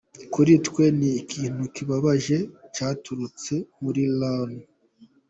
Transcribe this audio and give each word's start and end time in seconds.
Kuri 0.33 0.53
twe 0.67 0.85
ni 0.97 1.09
ikintu 1.21 1.63
kibabaje 1.75 2.37
cyaturutse 2.75 3.55
muri 3.83 4.01
Loni. 4.19 4.61